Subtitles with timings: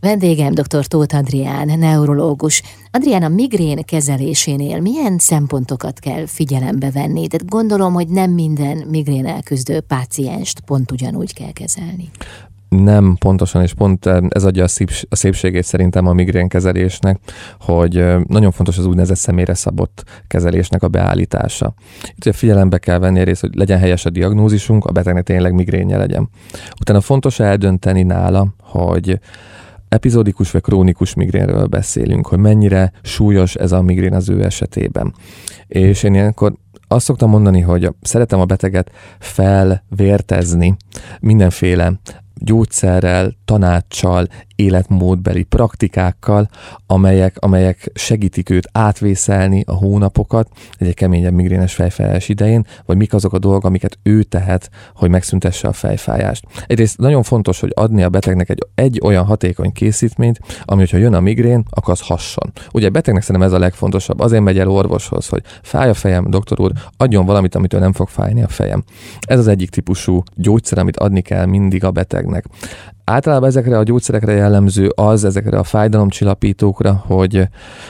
[0.00, 0.86] Vendégem dr.
[0.86, 2.62] Tóth Adrián, neurológus.
[2.90, 7.28] Adrián, a migrén kezelésénél milyen szempontokat kell figyelembe venni?
[7.28, 12.10] Tehát gondolom, hogy nem minden migrén elküzdő pácienst pont ugyanúgy kell kezelni
[12.70, 17.18] nem pontosan, és pont ez adja a szépségét szerintem a migrén kezelésnek,
[17.60, 21.74] hogy nagyon fontos az úgynevezett személyre szabott kezelésnek a beállítása.
[22.02, 25.96] Itt ugye figyelembe kell venni részt, hogy legyen helyes a diagnózisunk, a betegnek tényleg migrénye
[25.96, 26.28] legyen.
[26.80, 29.20] Utána fontos eldönteni nála, hogy
[29.90, 35.14] epizódikus vagy krónikus migrénről beszélünk, hogy mennyire súlyos ez a migrén az ő esetében.
[35.66, 36.52] És én ilyenkor
[36.88, 40.76] azt szoktam mondani, hogy szeretem a beteget felvértezni
[41.20, 42.00] mindenféle
[42.34, 44.26] gyógyszerrel, tanácssal,
[44.60, 46.48] életmódbeli praktikákkal,
[46.86, 53.32] amelyek, amelyek segítik őt átvészelni a hónapokat egy keményebb migrénes fejfájás idején, vagy mik azok
[53.32, 56.44] a dolgok, amiket ő tehet, hogy megszüntesse a fejfájást.
[56.66, 61.14] Egyrészt nagyon fontos, hogy adni a betegnek egy, egy olyan hatékony készítményt, ami, hogyha jön
[61.14, 62.52] a migrén, akkor az hasson.
[62.72, 64.20] Ugye a betegnek szerintem ez a legfontosabb.
[64.20, 68.08] Azért megy el orvoshoz, hogy fáj a fejem, doktor úr, adjon valamit, amitől nem fog
[68.08, 68.84] fájni a fejem.
[69.20, 72.44] Ez az egyik típusú gyógyszer, amit adni kell mindig a betegnek.
[73.10, 77.48] Általában ezekre a gyógyszerekre jellemző az, ezekre a fájdalomcsillapítókra, hogy,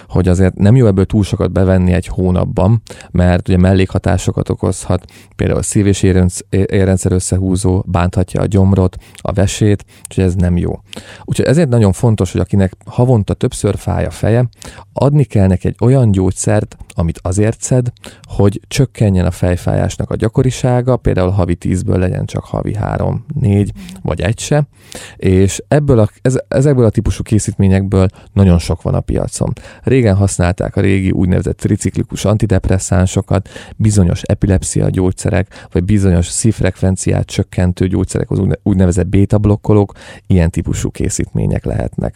[0.09, 5.05] hogy azért nem jó ebből túl sokat bevenni egy hónapban, mert ugye mellékhatásokat okozhat,
[5.37, 6.03] például a szív- és
[6.51, 10.81] érrendszer összehúzó bánthatja a gyomrot, a vesét, úgyhogy ez nem jó.
[11.25, 14.49] Úgyhogy ezért nagyon fontos, hogy akinek havonta többször fáj a feje,
[14.93, 20.97] adni kell neki egy olyan gyógyszert, amit azért szed, hogy csökkenjen a fejfájásnak a gyakorisága,
[20.97, 24.67] például havi 10-ből legyen csak havi 3, 4 vagy egy se,
[25.17, 29.53] és ebből a, ez, ezekből a típusú készítményekből nagyon sok van a piacon.
[29.83, 38.31] Régen használták a régi úgynevezett triciklikus antidepresszánsokat, bizonyos epilepszia gyógyszerek, vagy bizonyos szívfrekvenciát csökkentő gyógyszerek,
[38.31, 39.93] az úgynevezett beta-blokkolók,
[40.27, 42.15] ilyen típusú készítmények lehetnek.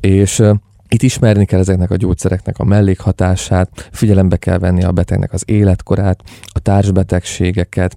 [0.00, 0.42] És
[0.88, 6.22] itt ismerni kell ezeknek a gyógyszereknek a mellékhatását, figyelembe kell venni a betegnek az életkorát,
[6.46, 7.96] a társbetegségeket,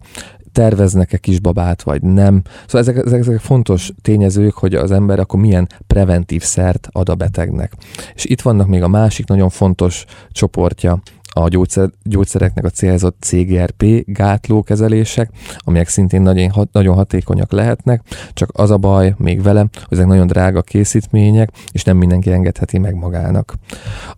[0.52, 2.42] terveznek-e kisbabát, vagy nem.
[2.66, 7.16] Szóval ezek, ezek, ezek fontos tényezők, hogy az ember akkor milyen preventív szert ad a
[7.16, 7.74] betegnek.
[8.16, 11.02] És itt vannak még a másik nagyon fontos csoportja
[11.34, 18.02] a gyógyszer, gyógyszereknek a célzott CGRP gátlókezelések, amelyek szintén nagyon, nagyon hatékonyak lehetnek,
[18.34, 22.78] csak az a baj még vele, hogy ezek nagyon drága készítmények, és nem mindenki engedheti
[22.78, 23.54] meg magának.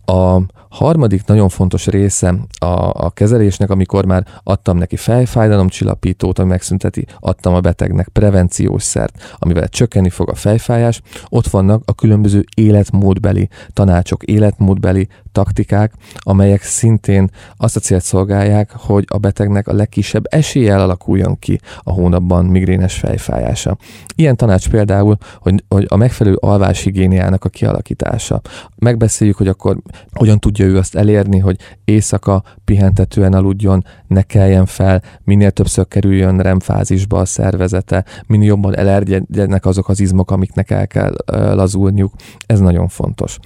[0.04, 0.40] A
[0.74, 7.54] harmadik nagyon fontos része a, a kezelésnek, amikor már adtam neki fejfájdalomcsillapítót, ami megszünteti, adtam
[7.54, 14.22] a betegnek prevenciós szert, amivel csökkenni fog a fejfájás, ott vannak a különböző életmódbeli tanácsok,
[14.22, 21.38] életmódbeli taktikák, amelyek szintén azt a célt szolgálják, hogy a betegnek a legkisebb eséllyel alakuljon
[21.38, 23.76] ki a hónapban migrénes fejfájása.
[24.14, 28.40] Ilyen tanács például, hogy, hogy a megfelelő alváshigiéniának a kialakítása.
[28.76, 29.76] Megbeszéljük, hogy akkor
[30.12, 36.38] hogyan tudja ő azt elérni, hogy éjszaka pihentetően aludjon, ne keljen fel, minél többször kerüljön
[36.38, 41.14] remfázisba a szervezete, minél jobban elerjedjenek azok az izmok, amiknek el kell
[41.54, 42.12] lazulniuk.
[42.46, 43.38] Ez nagyon fontos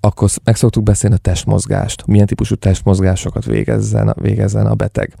[0.00, 5.14] akkor meg szoktuk beszélni a testmozgást, milyen típusú testmozgásokat végezzen, végezzen a beteg,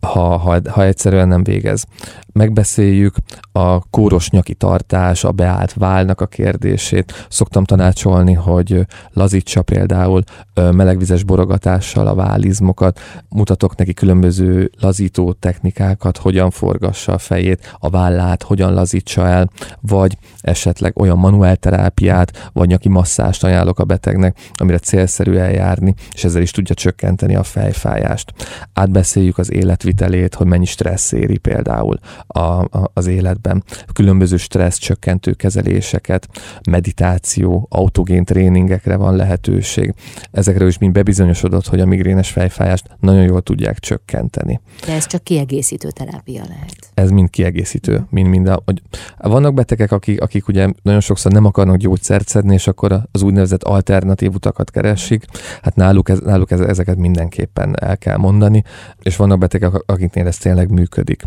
[0.00, 1.84] ha, ha, ha egyszerűen nem végez.
[2.32, 3.14] Megbeszéljük
[3.52, 7.26] a kóros nyaki tartás, a beállt válnak a kérdését.
[7.28, 10.22] Szoktam tanácsolni, hogy lazítsa például
[10.54, 18.42] melegvizes borogatással a válizmokat, mutatok neki különböző lazító technikákat, hogyan forgassa a fejét, a vállát,
[18.42, 24.52] hogyan lazítsa el, vagy esetleg olyan manuál terápiát, vagy nyaki masszást ajánlok a beteg betegnek,
[24.54, 28.32] amire célszerű eljárni, és ezzel is tudja csökkenteni a fejfájást.
[28.72, 33.64] Átbeszéljük az életvitelét, hogy mennyi stressz éri például a, a, az életben.
[33.92, 36.28] Különböző stressz csökkentő kezeléseket,
[36.70, 39.94] meditáció, autogén tréningekre van lehetőség.
[40.32, 44.60] Ezekről is mind bebizonyosodott, hogy a migrénes fejfájást nagyon jól tudják csökkenteni.
[44.86, 46.76] De ez csak kiegészítő terápia lehet.
[46.94, 48.82] Ez mind kiegészítő, mind, mind a, hogy
[49.16, 53.62] vannak betegek, akik, akik ugye nagyon sokszor nem akarnak gyógyszert szedni, és akkor az úgynevezett
[53.62, 55.24] alter alternatív utakat keresik,
[55.62, 58.64] hát náluk, ez, náluk ez, ezeket mindenképpen el kell mondani,
[59.02, 61.22] és vannak betegek, akiknél ez tényleg működik.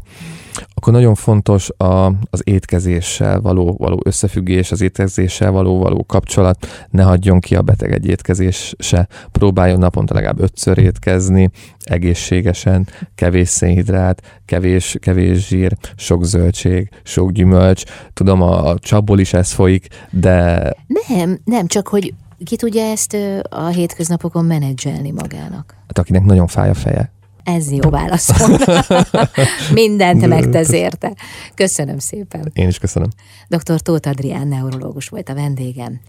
[0.74, 7.04] Akkor nagyon fontos a, az étkezéssel való, való összefüggés, az étkezéssel való való kapcsolat, ne
[7.04, 11.50] hagyjon ki a beteg egy étkezés se, próbáljon naponta legalább ötször étkezni,
[11.84, 17.84] egészségesen, kevés szénhidrát, kevés, kevés zsír, sok zöldség, sok gyümölcs.
[18.14, 20.70] Tudom, a, a csapból is ez folyik, de...
[21.08, 23.18] Nem, nem, csak hogy ki tudja ezt
[23.50, 25.76] a hétköznapokon menedzselni magának?
[25.88, 27.12] Hát akinek nagyon fáj a feje,
[27.44, 28.56] Ez jó válaszom.
[29.74, 31.14] Mindent megtesz érte.
[31.56, 32.52] Köszönöm szépen.
[32.54, 33.10] Én is köszönöm.
[33.48, 33.82] Dr.
[33.82, 36.00] Tóth Adrián neurológus volt a vendégem.